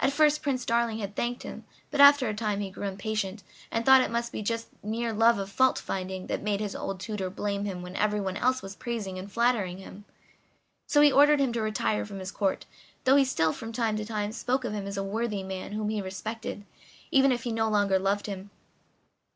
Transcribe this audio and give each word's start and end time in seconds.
At 0.00 0.12
first 0.12 0.42
Prince 0.42 0.64
Darling 0.64 0.98
had 0.98 1.14
thanked 1.14 1.44
him, 1.44 1.64
but 1.92 2.00
after 2.00 2.28
a 2.28 2.34
time 2.34 2.58
he 2.58 2.72
grew 2.72 2.88
impatient 2.88 3.44
and 3.70 3.86
thought 3.86 4.00
it 4.00 4.10
must 4.10 4.32
be 4.32 4.42
just 4.42 4.66
mere 4.82 5.12
love 5.12 5.38
of 5.38 5.48
fault 5.48 5.78
finding 5.78 6.26
that 6.26 6.42
made 6.42 6.58
his 6.58 6.74
old 6.74 6.98
tutor 6.98 7.30
blame 7.30 7.66
him 7.66 7.80
when 7.80 7.94
everyone 7.94 8.36
else 8.36 8.62
was 8.62 8.74
praising 8.74 9.16
and 9.16 9.30
flattering 9.30 9.78
him. 9.78 10.06
So 10.88 11.02
he 11.02 11.12
ordered 11.12 11.38
him 11.38 11.52
to 11.52 11.62
retire 11.62 12.04
from 12.04 12.18
his 12.18 12.32
Court, 12.32 12.66
though 13.04 13.14
he 13.14 13.24
still, 13.24 13.52
from 13.52 13.70
time 13.70 13.96
to 13.98 14.04
time, 14.04 14.32
spoke 14.32 14.64
of 14.64 14.72
him 14.72 14.88
as 14.88 14.96
a 14.96 15.04
worthy 15.04 15.44
man 15.44 15.70
whom 15.74 15.88
he 15.90 16.02
respected, 16.02 16.64
even 17.12 17.30
if 17.30 17.44
he 17.44 17.52
no 17.52 17.68
longer 17.68 18.00
loved 18.00 18.26
him. 18.26 18.50